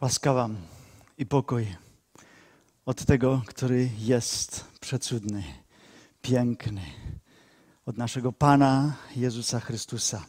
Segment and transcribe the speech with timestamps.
[0.00, 0.56] Łaska Wam
[1.18, 1.76] i pokój
[2.86, 5.44] od tego, który jest przecudny,
[6.22, 6.80] piękny,
[7.86, 10.24] od naszego Pana Jezusa Chrystusa.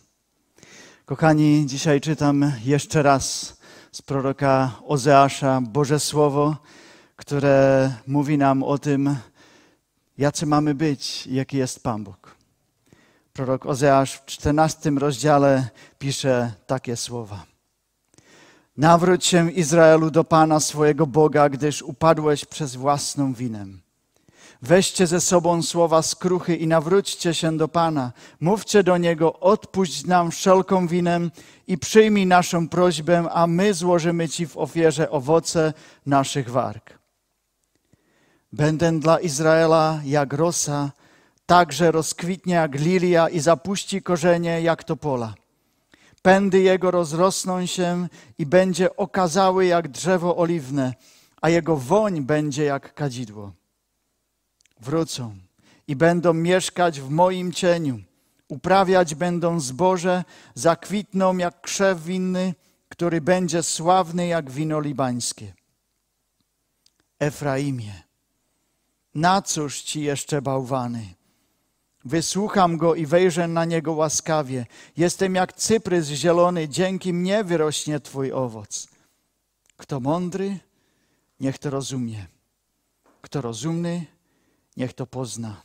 [1.05, 3.55] Kochani, dzisiaj czytam jeszcze raz
[3.91, 6.57] z proroka Ozeasza Boże Słowo,
[7.15, 9.15] które mówi nam o tym,
[10.17, 12.35] jacy mamy być jaki jest Pan Bóg.
[13.33, 17.50] Prorok Ozeasz w 14 rozdziale pisze takie słowa.
[18.77, 23.65] Nawróć się Izraelu do Pana swojego Boga, gdyż upadłeś przez własną winę.
[24.61, 28.11] Weźcie ze sobą słowa skruchy i nawróćcie się do Pana.
[28.39, 31.19] Mówcie do Niego, odpuść nam wszelką winę
[31.67, 35.73] i przyjmij naszą prośbę, a my złożymy Ci w ofierze owoce
[36.05, 36.99] naszych warg.
[38.53, 40.91] Będę dla Izraela jak rosa,
[41.45, 45.33] także rozkwitnie jak lilia i zapuści korzenie jak topola.
[46.21, 50.93] Pędy jego rozrosną się i będzie okazały jak drzewo oliwne,
[51.41, 53.53] a jego woń będzie jak kadzidło.
[54.79, 55.35] Wrócą
[55.87, 57.99] i będą mieszkać w moim cieniu.
[58.47, 60.23] Uprawiać będą zboże,
[60.55, 62.53] zakwitną jak krzew winny,
[62.89, 65.53] który będzie sławny jak wino libańskie.
[67.19, 68.03] Efraimie,
[69.15, 71.20] na cóż ci jeszcze bałwany?
[72.05, 74.65] Wysłucham go i wejrzę na niego łaskawie.
[74.97, 78.87] Jestem jak cyprys zielony, dzięki mnie wyrośnie twój owoc.
[79.77, 80.59] Kto mądry,
[81.39, 82.27] niech to rozumie.
[83.21, 84.05] Kto rozumny,
[84.77, 85.61] niech to pozna.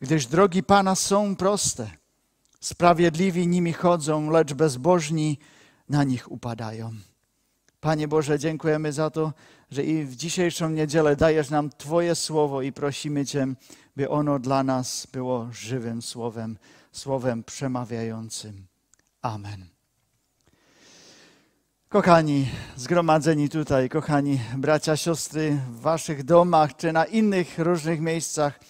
[0.00, 1.90] Gdyż drogi Pana są proste,
[2.60, 5.38] sprawiedliwi nimi chodzą, lecz bezbożni
[5.88, 6.92] na nich upadają.
[7.80, 9.32] Panie Boże, dziękujemy za to,
[9.70, 13.46] że i w dzisiejszą niedzielę dajesz nam Twoje słowo i prosimy Cię,
[13.96, 16.58] by ono dla nas było żywym słowem,
[16.92, 18.66] słowem przemawiającym.
[19.22, 19.66] Amen.
[21.88, 28.60] Kochani, zgromadzeni tutaj, kochani bracia, siostry, w waszych domach czy na innych różnych miejscach,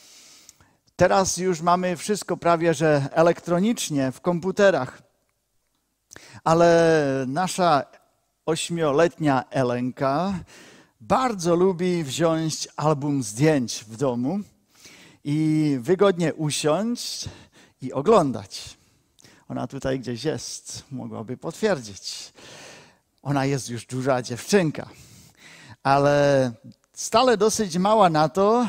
[0.97, 5.03] teraz już mamy wszystko prawie że elektronicznie w komputerach,
[6.45, 8.00] ale nasza
[8.51, 10.35] ośmioletnia Elenka
[11.01, 14.41] bardzo lubi wziąć album zdjęć w domu
[15.25, 17.29] i wygodnie usiąść
[17.83, 18.77] i oglądać.
[19.49, 22.33] Ona tutaj gdzieś jest, mogłaby potwierdzić.
[23.23, 24.89] Ona jest już duża dziewczynka,
[25.83, 26.53] ale
[26.93, 28.69] stale dosyć mała na to,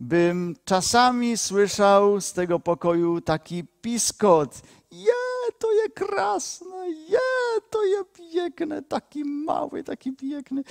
[0.00, 4.60] bym czasami słyszał z tego pokoju taki piskot.
[4.90, 7.37] Je, to je krasne, je,
[7.70, 10.62] to je piękne, taki mały, taki piękny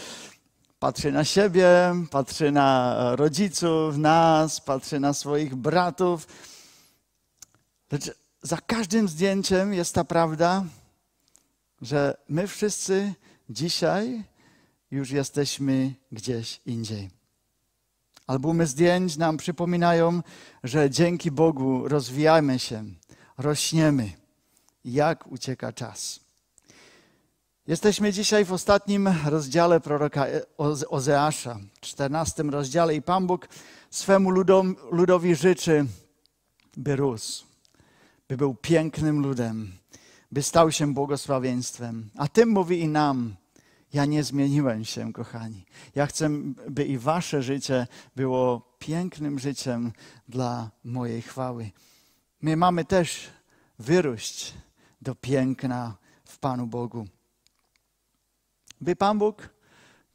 [0.79, 1.67] patrzy na siebie,
[2.11, 6.27] patrzy na rodziców, nas, patrzy na swoich bratów.
[7.91, 8.11] Lecz
[8.41, 10.65] za każdym zdjęciem jest ta prawda,
[11.81, 13.13] że my wszyscy
[13.49, 14.23] dzisiaj
[14.91, 17.09] już jesteśmy gdzieś indziej.
[18.27, 20.23] Albumy zdjęć nam przypominają,
[20.63, 22.83] że dzięki Bogu rozwijamy się,
[23.37, 24.11] rośniemy.
[24.85, 26.26] Jak ucieka czas.
[27.67, 30.25] Jesteśmy dzisiaj w ostatnim rozdziale proroka
[30.89, 33.47] Ozeasza, 14 rozdziale i Pan Bóg
[33.89, 35.85] swemu ludom, ludowi życzy,
[36.77, 37.45] by rósł,
[38.27, 39.71] by był pięknym ludem,
[40.31, 42.09] by stał się błogosławieństwem.
[42.17, 43.35] A tym mówi i nam,
[43.93, 45.65] ja nie zmieniłem się, kochani.
[45.95, 46.29] Ja chcę,
[46.69, 49.91] by i wasze życie było pięknym życiem
[50.29, 51.71] dla mojej chwały.
[52.41, 53.29] My mamy też
[53.79, 54.53] wyróść
[55.01, 57.07] do piękna w Panu Bogu.
[58.81, 59.49] By Pan Bóg,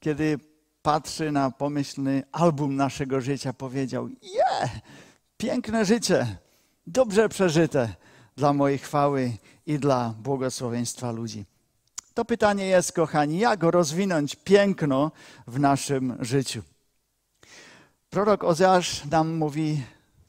[0.01, 0.39] kiedy
[0.83, 4.71] patrzy na pomyślny album naszego życia, powiedział: Je,
[5.37, 6.37] piękne życie,
[6.87, 7.95] dobrze przeżyte
[8.37, 9.33] dla mojej chwały
[9.67, 11.45] i dla błogosławieństwa ludzi.
[12.15, 15.13] To pytanie jest, kochani, jak rozwinąć piękno
[15.47, 16.63] w naszym życiu?
[18.11, 19.83] Prorok Ozeasz nam mówi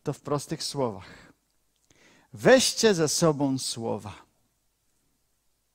[0.03, 1.33] to w prostych słowach.
[2.33, 4.22] Weźcie ze sobą słowa.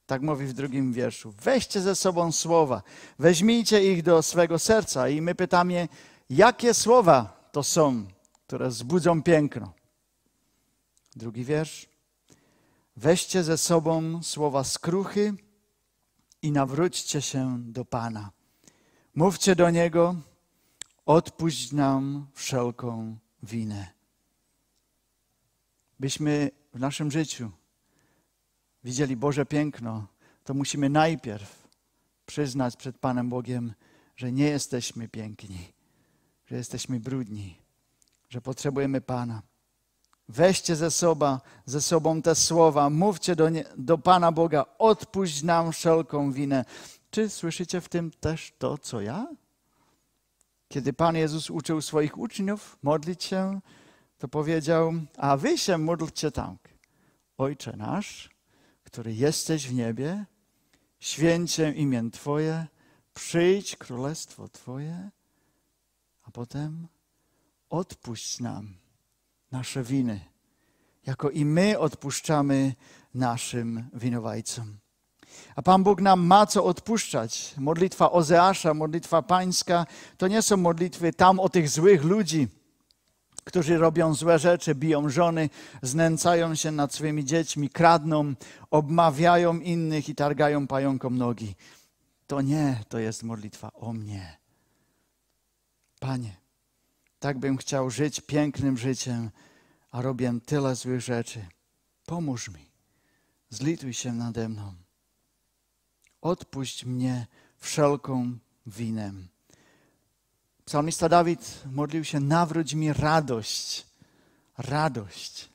[0.09, 1.35] Tak mówi w drugim wierszu.
[1.43, 2.83] Weźcie ze sobą słowa,
[3.19, 5.09] weźmijcie ich do swego serca.
[5.09, 5.89] I my pytamy,
[6.31, 8.07] jakie słowa to są,
[8.47, 9.73] które wzbudzą piękno.
[11.17, 11.87] Drugi wiersz.
[12.97, 15.35] Weźcie ze sobą słowa skruchy
[16.43, 18.31] i nawróćcie się do Pana.
[19.15, 20.17] Mówcie do Niego,
[21.07, 23.93] odpuść nam wszelką winę.
[26.01, 27.51] Byśmy w naszym życiu
[28.89, 30.07] widzieli Boże piękno,
[30.45, 31.69] to musimy najpierw
[32.27, 33.75] przyznać przed Panem Bogiem,
[34.17, 35.73] że nie jesteśmy piękni,
[36.47, 37.59] że jesteśmy brudni,
[38.29, 39.43] że potrzebujemy Pana.
[40.29, 45.73] Weźcie ze, sobą, ze sobą te słowa, mówcie do, nie, do Pana Boga, odpuść nam
[45.73, 46.65] wszelką winę.
[47.11, 49.27] Czy słyszycie w tym też to, co ja?
[50.69, 53.61] Kiedy Pan Jezus uczył swoich uczniów modlić się,
[54.19, 56.59] to powiedział, a wy się módlcie tak.
[57.39, 58.38] Ojcze nasz,
[58.89, 60.25] który jesteś w niebie,
[61.01, 62.67] święcie imię Twoje,
[63.15, 65.11] przyjdź królestwo Twoje,
[66.23, 66.89] a potem
[67.71, 68.75] odpuść nam
[69.53, 70.21] nasze winy,
[71.07, 72.75] jako i my odpuszczamy
[73.15, 74.79] naszym winowajcom.
[75.57, 77.55] A Pan Bóg nam ma co odpuszczać.
[77.59, 79.87] Modlitwa Ozeasza, modlitwa pańska,
[80.17, 82.49] to nie są modlitwy tam o tych złych ludzi,
[83.49, 85.51] którzy robią złe rzeczy, biją żony,
[85.83, 88.35] znęcają się nad swymi dziećmi, kradną,
[88.71, 91.55] obmawiają innych i targają pająkom nogi.
[92.27, 94.39] To nie, to jest modlitwa o mnie.
[96.01, 96.37] Panie,
[97.19, 99.31] tak bym chciał żyć pięknym życiem,
[99.91, 101.47] a robię tyle złych rzeczy.
[102.07, 102.71] Pomóż mi,
[103.51, 104.75] zlituj się nade mną.
[106.21, 109.13] Odpuść mnie wszelką winę.
[110.69, 113.87] Psalmista Dawid modlił się: nawróć mi radość,
[114.59, 115.49] radość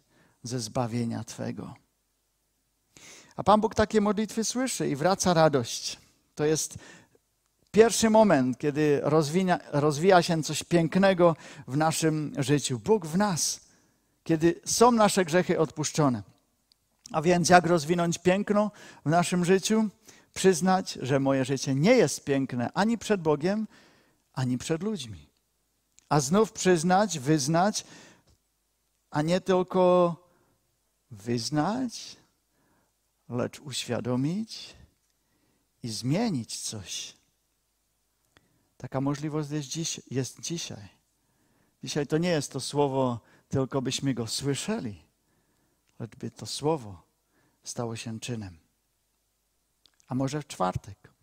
[0.43, 1.75] ze zbawienia Twego.
[3.35, 5.99] A Pan Bóg takie modlitwy słyszy i wraca radość.
[6.35, 6.77] To jest
[7.71, 11.35] pierwszy moment, kiedy rozwija, rozwija się coś pięknego
[11.67, 12.79] w naszym życiu.
[12.79, 13.59] Bóg w nas,
[14.23, 16.23] kiedy są nasze grzechy odpuszczone.
[17.11, 18.71] A więc jak rozwinąć piękno
[19.05, 19.89] w naszym życiu?
[20.33, 23.67] Przyznać, że moje życie nie jest piękne ani przed Bogiem,
[24.33, 25.29] ani przed ludźmi.
[26.09, 27.85] A znów przyznać, wyznać,
[29.09, 30.15] a nie tylko
[31.11, 32.17] wyznać,
[33.29, 34.75] lecz uświadomić
[35.83, 37.17] i zmienić coś.
[38.77, 40.89] Taka możliwość jest, dziś, jest dzisiaj.
[41.83, 43.19] Dzisiaj to nie jest to słowo,
[43.49, 45.03] tylko byśmy go słyszeli,
[45.99, 47.03] lecz by to słowo
[47.63, 48.57] stało się czynem.
[50.07, 51.13] A może w czwartek?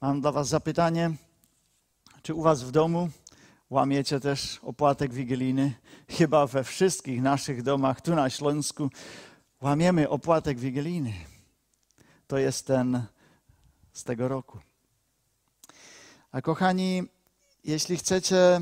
[0.00, 1.16] Mam dla Was zapytanie
[2.22, 3.08] czy u Was w domu
[3.70, 5.74] łamiecie też opłatek wigilijny?
[6.08, 8.90] Chyba we wszystkich naszych domach tu na Śląsku
[9.60, 11.12] łamiemy opłatek wigilijny.
[12.26, 13.02] To jest ten
[13.92, 14.58] z tego roku.
[16.32, 17.02] A kochani,
[17.64, 18.60] jeśli chcecie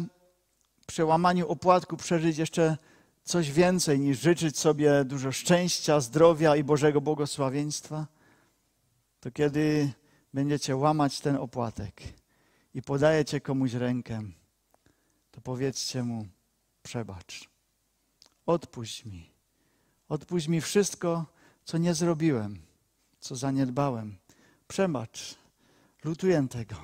[0.87, 2.76] przy łamaniu opłatku przeżyć jeszcze
[3.25, 8.06] coś więcej niż życzyć sobie dużo szczęścia, zdrowia i Bożego błogosławieństwa,
[9.20, 9.93] to kiedy
[10.34, 12.02] będziecie łamać ten opłatek,
[12.78, 14.22] i podajecie komuś rękę,
[15.30, 16.26] to powiedzcie mu:
[16.82, 17.48] przebacz,
[18.46, 19.30] odpuść mi,
[20.08, 21.26] odpuść mi wszystko,
[21.64, 22.62] co nie zrobiłem,
[23.20, 24.16] co zaniedbałem.
[24.69, 25.38] Przebacz,
[26.04, 26.76] lutuję tego.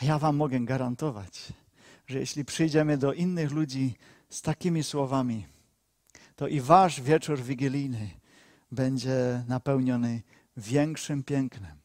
[0.00, 1.52] A ja Wam mogę garantować,
[2.06, 3.94] że jeśli przyjdziemy do innych ludzi
[4.30, 5.46] z takimi słowami,
[6.36, 8.10] to i Wasz wieczór wigilijny
[8.72, 10.22] będzie napełniony
[10.56, 11.75] większym pięknem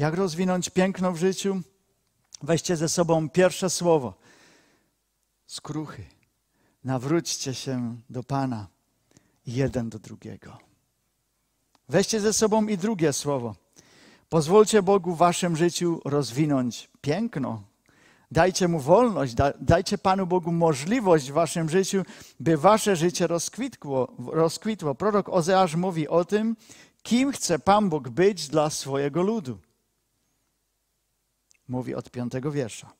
[0.00, 1.60] jak rozwinąć piękno w życiu?
[2.42, 4.14] Weźcie ze sobą pierwsze słowo.
[5.46, 6.04] Skruchy.
[6.84, 8.66] Nawróćcie się do Pana
[9.46, 10.58] jeden do drugiego.
[11.88, 13.54] Weźcie ze sobą i drugie słowo.
[14.28, 17.62] Pozwólcie Bogu w waszym życiu rozwinąć piękno.
[18.30, 22.02] Dajcie Mu wolność, dajcie Panu Bogu możliwość w waszym życiu,
[22.40, 24.12] by wasze życie rozkwitło.
[24.26, 24.94] rozkwitło.
[24.94, 26.56] Prorok Ozeasz mówi o tym,
[27.02, 29.58] kim chce Pan Bóg być dla swojego ludu
[31.70, 32.92] mówi od piątego wiersza.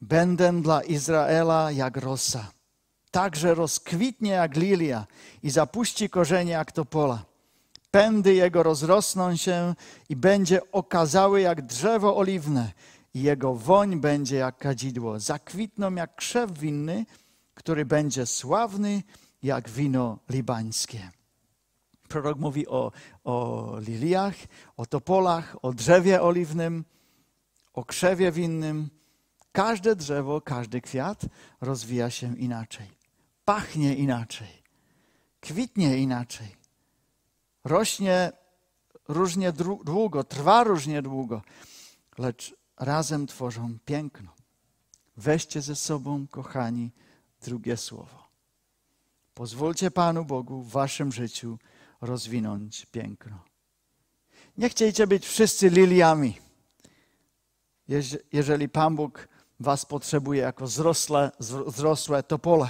[0.00, 2.50] Będę dla Izraela jak rosa,
[3.10, 5.06] także rozkwitnie jak lilia
[5.42, 7.24] i zapuści korzenie jak topola.
[7.90, 9.74] Pędy jego rozrosną się
[10.08, 12.72] i będzie okazały jak drzewo oliwne
[13.14, 15.20] i jego woń będzie jak kadzidło.
[15.20, 17.06] Zakwitną jak krzew winny,
[17.54, 19.02] który będzie sławny
[19.42, 21.10] jak wino libańskie.
[22.08, 22.92] Prorok mówi o,
[23.24, 24.34] o liliach,
[24.76, 26.84] o topolach, o drzewie oliwnym,
[27.78, 28.90] o krzewie winnym.
[29.52, 31.20] Każde drzewo, każdy kwiat
[31.60, 32.88] rozwija się inaczej.
[33.44, 34.62] Pachnie inaczej.
[35.40, 36.56] Kwitnie inaczej.
[37.64, 38.32] Rośnie
[39.08, 39.52] różnie
[39.84, 41.42] długo, trwa różnie długo,
[42.18, 44.30] lecz razem tworzą piękno.
[45.16, 46.90] Weźcie ze sobą, kochani,
[47.42, 48.28] drugie słowo.
[49.34, 51.58] Pozwólcie Panu Bogu w waszym życiu
[52.00, 53.38] rozwinąć piękno.
[54.56, 56.47] Nie chciejcie być wszyscy liliami
[58.32, 59.28] jeżeli Pan Bóg
[59.60, 61.30] was potrzebuje jako wzrosłe,
[61.66, 62.68] wzrosłe topole.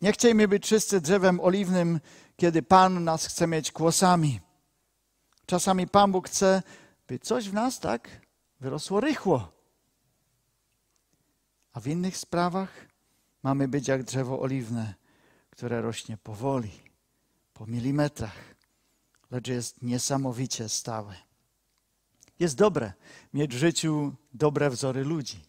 [0.00, 2.00] Nie chciejmy być wszyscy drzewem oliwnym,
[2.36, 4.40] kiedy Pan nas chce mieć kłosami.
[5.46, 6.62] Czasami Pan Bóg chce,
[7.08, 8.20] by coś w nas tak
[8.60, 9.52] wyrosło rychło.
[11.72, 12.88] A w innych sprawach
[13.42, 14.94] mamy być jak drzewo oliwne,
[15.50, 16.70] które rośnie powoli,
[17.52, 18.54] po milimetrach,
[19.30, 21.23] lecz jest niesamowicie stałe.
[22.38, 22.92] Jest dobre
[23.34, 25.40] mieć w życiu dobre wzory ludzi.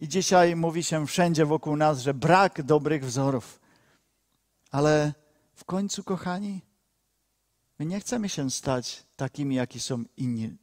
[0.00, 3.60] I dzisiaj mówi się wszędzie wokół nas, że brak dobrych wzorów.
[4.70, 5.14] Ale
[5.54, 6.60] w końcu, kochani,
[7.78, 10.56] my nie chcemy się stać takimi, jaki są inni,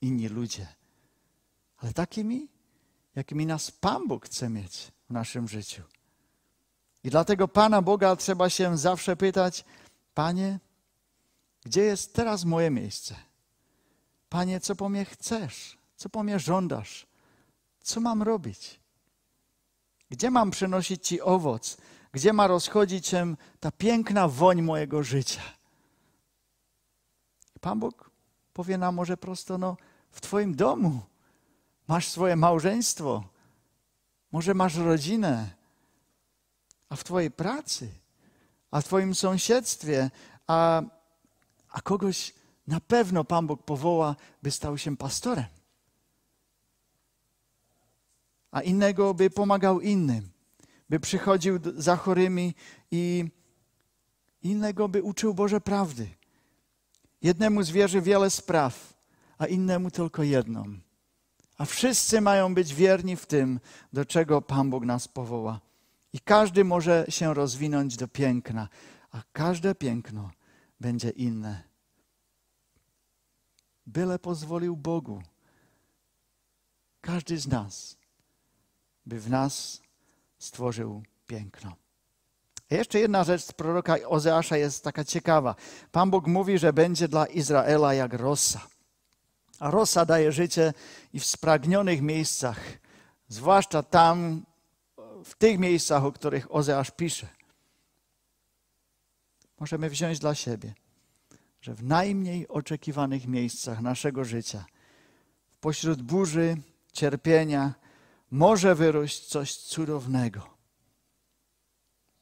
[0.00, 0.66] inni ludzie,
[1.76, 2.48] ale takimi,
[3.14, 5.82] jakimi nas Pan Bóg chce mieć w naszym życiu.
[7.04, 9.64] I dlatego Pana Boga trzeba się zawsze pytać:
[10.14, 10.60] Panie,
[11.64, 13.27] gdzie jest teraz moje miejsce?
[14.28, 15.78] Panie, co po mnie chcesz?
[15.96, 17.06] Co po mnie żądasz?
[17.80, 18.80] Co mam robić?
[20.10, 21.76] Gdzie mam przynosić Ci owoc?
[22.12, 25.42] Gdzie ma rozchodzić się ta piękna woń mojego życia?
[27.60, 28.10] Pan Bóg
[28.52, 29.76] powie nam może prosto, no
[30.10, 31.00] w Twoim domu
[31.88, 33.24] masz swoje małżeństwo,
[34.32, 35.50] może masz rodzinę,
[36.88, 37.90] a w Twojej pracy,
[38.70, 40.10] a w Twoim sąsiedztwie,
[40.46, 40.82] a,
[41.70, 42.34] a kogoś
[42.68, 45.44] na pewno Pan Bóg powoła, by stał się pastorem.
[48.50, 50.28] A innego, by pomagał innym,
[50.88, 52.54] by przychodził za chorymi
[52.90, 53.24] i
[54.42, 56.08] innego, by uczył Boże prawdy.
[57.22, 58.94] Jednemu zwierzy wiele spraw,
[59.38, 60.64] a innemu tylko jedną.
[61.58, 63.60] A wszyscy mają być wierni w tym,
[63.92, 65.60] do czego Pan Bóg nas powoła.
[66.12, 68.68] I każdy może się rozwinąć do piękna,
[69.12, 70.30] a każde piękno
[70.80, 71.67] będzie inne.
[73.88, 75.22] Byle pozwolił Bogu,
[77.00, 77.96] każdy z nas,
[79.06, 79.82] by w nas
[80.38, 81.76] stworzył piękno.
[82.70, 85.54] A jeszcze jedna rzecz z proroka Ozeasza jest taka ciekawa.
[85.92, 88.60] Pan Bóg mówi, że będzie dla Izraela jak rosa.
[89.58, 90.72] A rosa daje życie
[91.12, 92.60] i w spragnionych miejscach,
[93.28, 94.46] zwłaszcza tam,
[95.24, 97.26] w tych miejscach, o których Ozeasz pisze.
[99.60, 100.74] Możemy wziąć dla siebie,
[101.60, 104.64] że w najmniej oczekiwanych miejscach naszego życia,
[105.60, 106.56] pośród burzy,
[106.92, 107.74] cierpienia,
[108.30, 110.58] może wyrość coś cudownego.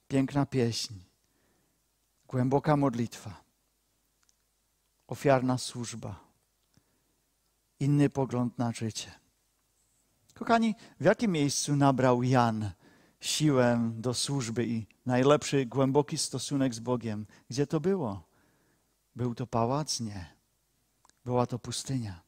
[0.09, 0.95] Piękna pieśń,
[2.29, 3.45] głęboka modlitwa,
[5.07, 6.21] ofiarna służba,
[7.81, 9.13] inny pogląd na życie.
[10.35, 12.71] Kochani, w jakim miejscu nabrał Jan
[13.21, 17.27] siłę do służby i najlepszy, głęboki stosunek z Bogiem?
[17.51, 18.29] Gdzie to było?
[19.17, 20.01] Był to pałac?
[20.01, 20.37] Nie.
[21.25, 22.23] Była to pustynia.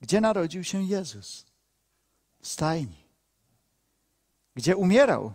[0.00, 1.46] Gdzie narodził się Jezus?
[2.40, 3.04] W stajni.
[4.54, 5.32] Gdzie umierał?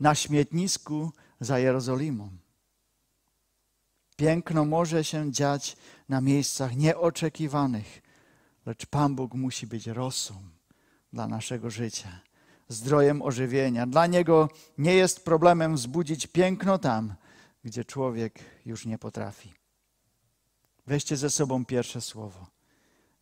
[0.00, 2.30] Na śmietnisku za Jerozolimą.
[4.16, 5.76] Piękno może się dziać
[6.08, 8.02] na miejscach nieoczekiwanych,
[8.66, 10.34] lecz Pan Bóg musi być rosą
[11.12, 12.20] dla naszego życia,
[12.68, 13.86] zdrojem ożywienia.
[13.86, 17.14] Dla Niego nie jest problemem wzbudzić piękno tam,
[17.68, 19.54] gdzie człowiek już nie potrafi.
[20.86, 22.46] Weźcie ze sobą pierwsze słowo.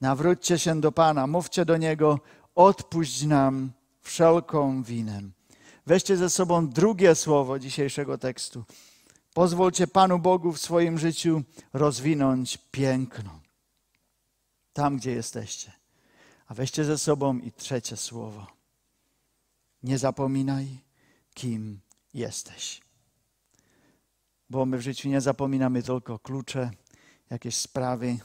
[0.00, 2.21] Nawróćcie się do Pana, mówcie do Niego,
[2.55, 3.73] odpuść nam
[4.03, 5.23] wszelką winę.
[5.87, 8.65] Weźcie ze sobą drugie słowo dzisiejszego tekstu.
[9.35, 13.41] Pozwólcie Panu Bogu w swoim życiu rozwinąć piękno.
[14.73, 15.73] Tam, gdzie jesteście.
[16.47, 18.47] A weźcie ze sobą i trzecie słowo.
[19.83, 20.79] Nie zapominaj,
[21.35, 21.81] kim
[22.15, 22.86] jesteś.
[24.50, 26.71] Bo my w życiu nie zapominamy tylko klucze,
[27.31, 28.19] jakieś sprawy.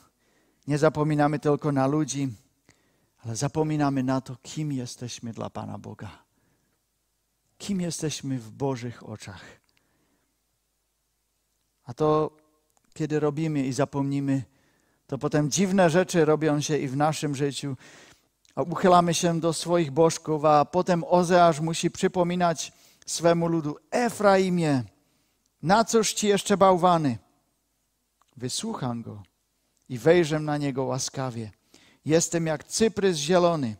[0.67, 2.29] Nie zapominamy tylko na ludzi,
[3.25, 6.23] ale zapominamy na to, kim jesteśmy dla Pana Boga.
[7.57, 9.41] Kim jesteśmy w Bożych oczach.
[11.83, 12.37] A to,
[12.93, 14.43] kiedy robimy i zapomnimy,
[15.07, 17.77] to potem dziwne rzeczy robią się i w naszym życiu.
[18.55, 22.71] A uchylamy się do swoich bożków, a potem Ozeasz musi przypominać
[23.05, 24.83] swemu ludu: Efraimie,
[25.63, 27.17] na cóż ci jeszcze bałwany?
[28.37, 29.23] Wysłucham go
[29.89, 31.51] i wejrzę na niego łaskawie.
[32.05, 33.75] Jestem jak cyprys zielony.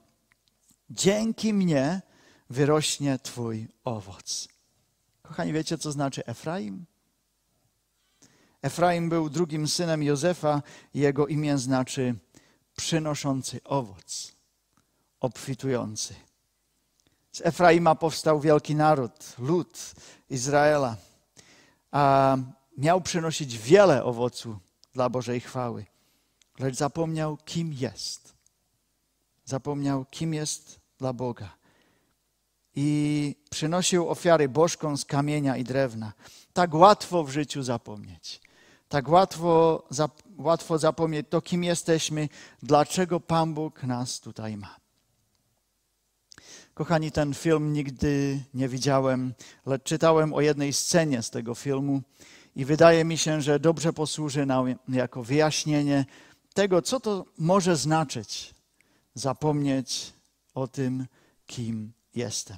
[0.89, 2.01] Dzięki mnie
[2.49, 4.47] wyrośnie Twój owoc.
[5.21, 6.85] Kochani, wiecie, co znaczy Efraim?
[8.61, 10.61] Efraim był drugim synem Józefa
[10.93, 12.15] i jego imię znaczy
[12.75, 14.35] przynoszący owoc,
[15.19, 16.13] obfitujący.
[17.31, 19.93] Z Efraima powstał wielki naród, lud
[20.29, 20.97] Izraela,
[21.91, 22.37] a
[22.77, 24.59] miał przynosić wiele owocu
[24.93, 25.85] dla Bożej chwały,
[26.59, 28.33] lecz zapomniał, kim jest.
[29.45, 31.49] Zapomniał, kim jest dla Boga.
[32.75, 36.13] I przynosił ofiary bożkom z kamienia i drewna.
[36.53, 38.41] Tak łatwo w życiu zapomnieć
[38.91, 39.83] tak łatwo,
[40.37, 42.29] łatwo zapomnieć to, kim jesteśmy,
[42.63, 44.80] dlaczego Pan Bóg nas tutaj ma.
[46.81, 49.33] Kochani, ten film nigdy nie widziałem,
[49.65, 52.01] lecz czytałem o jednej scenie z tego filmu
[52.55, 56.05] i wydaje mi się, że dobrze posłuży nam jako wyjaśnienie
[56.53, 58.53] tego, co to może znaczyć
[59.13, 60.13] zapomnieć
[60.53, 61.05] o tym,
[61.45, 62.57] kim jestem.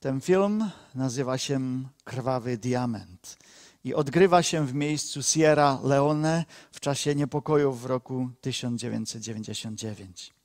[0.00, 1.60] Ten film nazywa się
[2.04, 3.38] Krwawy Diament
[3.84, 10.37] i odgrywa się w miejscu Sierra Leone w czasie niepokojów w roku 1999.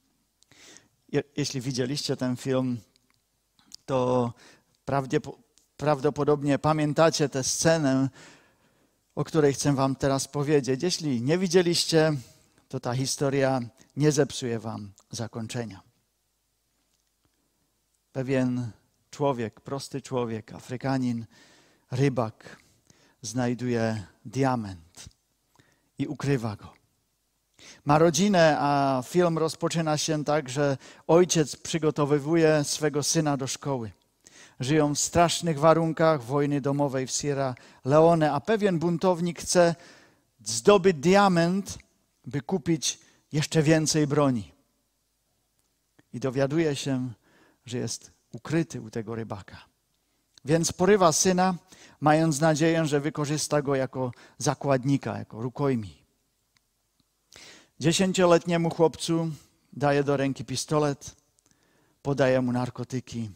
[1.38, 2.77] Jeśli widzieliście ten film,
[3.86, 4.34] to
[5.77, 8.10] prawdopodobnie pamiętacie tę scenę,
[9.15, 10.84] o której chcę Wam teraz powiedzieć.
[10.84, 12.13] Jeśli nie widzieliście,
[12.67, 13.62] to ta historia
[13.96, 15.82] nie zepsuje Wam zakończenia.
[18.12, 18.72] Pewien
[19.12, 21.25] człowiek, prosty człowiek, Afrykanin,
[21.91, 22.58] rybak,
[23.22, 25.10] znajduje diament
[25.98, 26.83] i ukrywa go.
[27.86, 30.77] Ma rodzinę, a film rozpoczyna się tak, że
[31.08, 33.91] ojciec przygotowywuje swego syna do szkoły.
[34.60, 37.55] Żyją w strasznych warunkach wojny domowej w Sierra
[37.86, 39.75] Leone, a pewien buntownik chce
[40.43, 41.77] zdobyć diament,
[42.25, 43.00] by kupić
[43.32, 44.51] jeszcze więcej broni.
[46.13, 47.13] I dowiaduje się,
[47.65, 49.58] że jest ukryty u tego rybaka.
[50.46, 51.55] Więc porywa syna,
[52.01, 56.02] mając nadzieję, że wykorzysta go jako zakładnika, jako rukojmi.
[57.84, 59.32] Dziesięcioletniemu chłopcu
[59.74, 61.16] daje do ręki pistolet,
[62.02, 63.30] podaje mu narkotyki.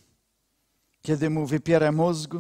[1.02, 2.32] Kiedy mu wypiera mózg,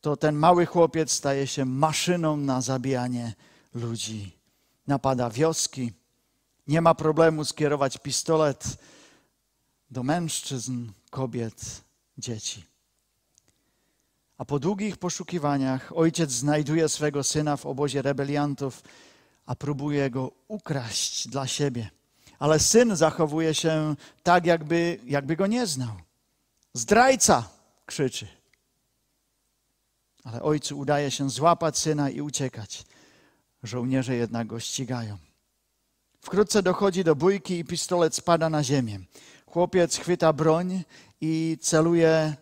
[0.00, 3.34] to ten mały chłopiec staje się maszyną na zabijanie
[3.74, 4.36] ludzi.
[4.86, 5.92] Napada wioski.
[6.66, 8.76] Nie ma problemu skierować pistolet
[9.90, 11.84] do mężczyzn, kobiet,
[12.18, 12.64] dzieci.
[14.38, 18.82] A po długich poszukiwaniach ojciec znajduje swego syna w obozie rebeliantów,
[19.50, 21.90] a próbuje go ukraść dla siebie.
[22.38, 25.94] Ale syn zachowuje się tak, jakby, jakby go nie znał.
[26.74, 27.48] Zdrajca!
[27.86, 28.26] krzyczy.
[30.24, 32.84] Ale ojcu udaje się złapać syna i uciekać.
[33.62, 35.16] Żołnierze jednak go ścigają.
[36.20, 39.00] Wkrótce dochodzi do bójki i pistolet spada na ziemię.
[39.46, 40.82] Chłopiec chwyta broń
[41.20, 42.36] i celuje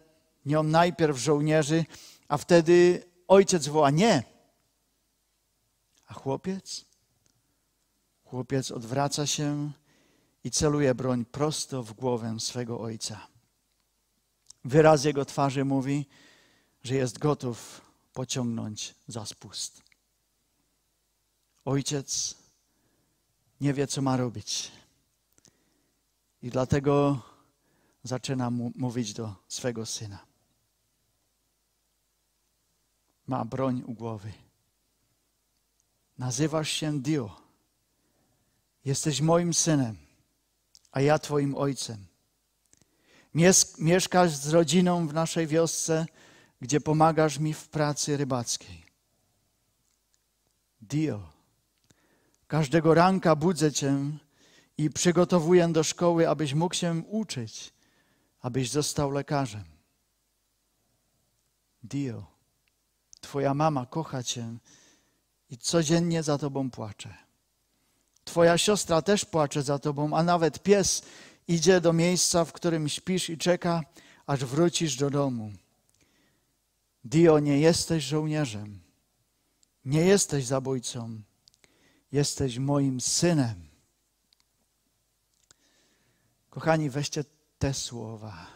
[0.46, 1.84] nią najpierw żołnierzy,
[2.28, 4.22] a wtedy ojciec woła nie.
[6.06, 6.87] A chłopiec?
[8.30, 9.72] Chłopiec odwraca się
[10.44, 13.26] i celuje broń prosto w głowę swego ojca.
[14.64, 16.06] Wyraz jego twarzy mówi,
[16.82, 17.80] że jest gotów
[18.12, 19.82] pociągnąć za spust.
[21.64, 22.34] Ojciec
[23.60, 24.72] nie wie, co ma robić.
[26.42, 27.22] I dlatego
[28.02, 30.18] zaczyna mu mówić do swego syna.
[33.26, 34.32] Ma broń u głowy.
[36.18, 37.47] Nazywasz się Dio.
[38.88, 39.96] Jesteś moim synem,
[40.92, 42.06] a ja Twoim ojcem.
[43.78, 46.06] Mieszkasz z rodziną w naszej wiosce,
[46.60, 48.84] gdzie pomagasz mi w pracy rybackiej.
[50.82, 51.32] Dio,
[52.46, 53.94] każdego ranka budzę Cię
[54.78, 57.72] i przygotowuję do szkoły, abyś mógł się uczyć,
[58.40, 59.64] abyś został lekarzem.
[61.84, 62.26] Dio,
[63.20, 64.58] Twoja mama kocha Cię
[65.50, 67.27] i codziennie za Tobą płacze.
[68.28, 71.02] Twoja siostra też płacze za Tobą, a nawet pies
[71.48, 73.82] idzie do miejsca, w którym śpisz i czeka,
[74.26, 75.52] aż wrócisz do domu.
[77.04, 78.80] Dio, nie jesteś żołnierzem,
[79.84, 81.22] nie jesteś zabójcą,
[82.12, 83.68] jesteś moim synem.
[86.50, 87.24] Kochani, weźcie
[87.58, 88.46] te słowa.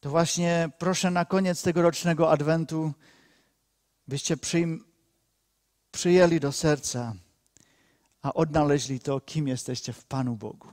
[0.00, 2.92] To właśnie proszę na koniec tegorocznego Adwentu,
[4.08, 4.80] byście przyjm-
[5.92, 7.14] przyjęli do serca,
[8.28, 10.68] a odnaleźli to, kim jesteście w Panu Bogu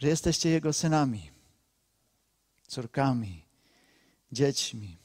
[0.00, 1.30] że jesteście Jego synami,
[2.66, 3.44] córkami,
[4.32, 4.98] dziećmi.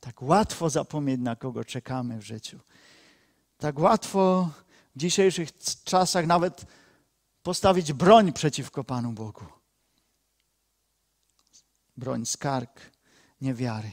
[0.00, 2.60] Tak łatwo zapomnieć, na kogo czekamy w życiu.
[3.58, 4.50] Tak łatwo
[4.96, 6.66] w dzisiejszych czasach nawet
[7.42, 9.44] postawić broń przeciwko Panu Bogu.
[11.96, 12.90] Broń skarg,
[13.40, 13.90] niewiary.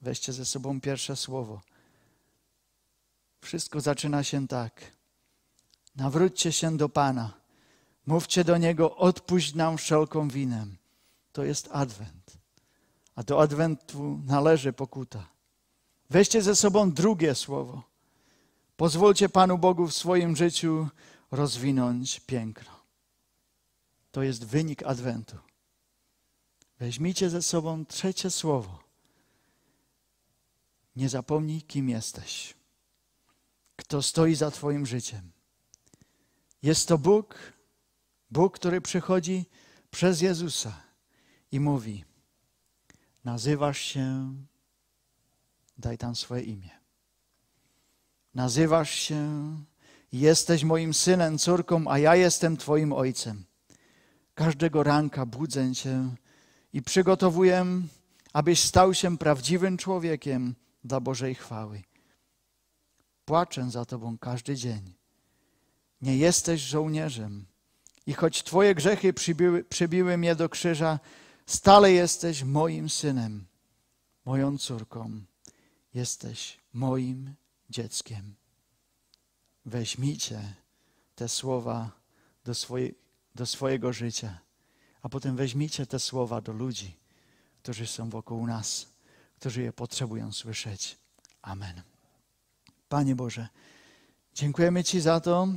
[0.00, 1.60] Weźcie ze sobą pierwsze słowo.
[3.40, 4.92] Wszystko zaczyna się tak.
[5.96, 7.32] Nawróćcie się do Pana.
[8.06, 10.66] Mówcie do Niego, odpuść nam wszelką winę.
[11.32, 12.38] To jest Adwent.
[13.14, 15.28] A do Adwentu należy pokuta.
[16.10, 17.82] Weźcie ze sobą drugie słowo.
[18.76, 20.88] Pozwólcie Panu Bogu w swoim życiu
[21.30, 22.70] rozwinąć piękno.
[24.10, 25.36] To jest wynik Adwentu.
[26.78, 28.78] Weźmijcie ze sobą trzecie słowo.
[30.96, 32.57] Nie zapomnij, kim jesteś.
[33.78, 35.32] Kto stoi za Twoim życiem.
[36.62, 37.52] Jest to Bóg,
[38.30, 39.44] Bóg, który przychodzi
[39.90, 40.82] przez Jezusa
[41.52, 42.04] i mówi:
[43.24, 44.34] nazywasz się,
[45.78, 46.70] daj tam swoje imię.
[48.34, 49.22] Nazywasz się,
[50.12, 53.44] jesteś moim synem, córką, a ja jestem Twoim ojcem.
[54.34, 56.14] Każdego ranka budzę Cię
[56.72, 57.66] i przygotowuję,
[58.32, 61.82] abyś stał się prawdziwym człowiekiem dla Bożej chwały.
[63.28, 64.94] Płaczę za Tobą każdy dzień.
[66.02, 67.46] Nie jesteś żołnierzem
[68.06, 70.98] i choć Twoje grzechy przybiły, przybiły mnie do krzyża,
[71.46, 73.46] stale jesteś moim synem,
[74.24, 75.20] moją córką.
[75.94, 77.34] Jesteś moim
[77.70, 78.34] dzieckiem.
[79.64, 80.54] Weźmijcie
[81.14, 81.90] te słowa
[82.44, 82.92] do, swoje,
[83.34, 84.38] do swojego życia,
[85.02, 86.96] a potem weźmijcie te słowa do ludzi,
[87.62, 88.86] którzy są wokół nas,
[89.36, 90.98] którzy je potrzebują słyszeć.
[91.42, 91.97] Amen.
[92.88, 93.48] Panie Boże,
[94.34, 95.48] dziękujemy Ci za to,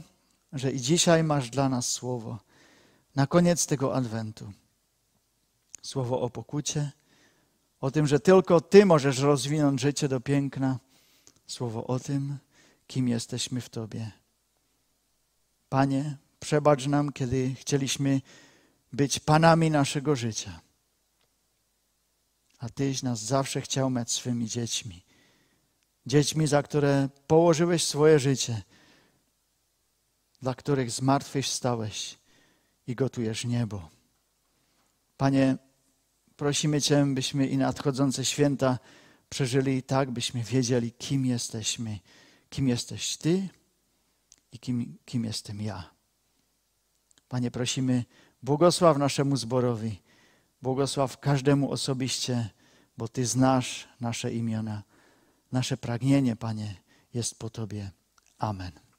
[0.54, 2.40] że i dzisiaj masz dla nas słowo
[3.16, 4.52] na koniec tego adwentu.
[5.82, 6.92] Słowo o pokucie,
[7.82, 10.80] o tym, że tylko Ty możesz rozwinąć życie do piękna.
[11.48, 12.38] Słowo o tym,
[12.88, 14.12] kim jesteśmy w Tobie.
[15.70, 18.22] Panie, przebacz nam, kiedy chcieliśmy
[18.94, 20.60] być panami naszego życia.
[22.60, 25.04] A Tyś nas zawsze chciał mieć swymi dziećmi.
[26.06, 28.62] Dziećmi, za które położyłeś swoje życie,
[30.42, 32.18] dla których zmartwychwstałeś
[32.88, 33.90] i gotujesz niebo.
[35.18, 35.58] Panie,
[36.36, 38.80] prosimy Cię, byśmy i nadchodzące święta
[39.30, 42.00] przeżyli tak, byśmy wiedzieli, kim jesteśmy,
[42.50, 43.50] kim jesteś Ty
[44.52, 45.90] i kim, kim jestem ja.
[47.30, 48.06] Panie, prosimy,
[48.44, 50.02] błogosław naszemu zborowi,
[50.62, 52.50] błogosław każdemu osobiście,
[52.98, 54.84] bo Ty znasz nasze imiona.
[55.52, 56.76] Nasze pragnienie, Panie,
[57.14, 57.92] jest po Tobie.
[58.38, 58.91] Amen.